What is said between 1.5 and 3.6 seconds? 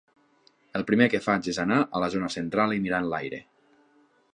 és anar a la zona central i mirar enlaire.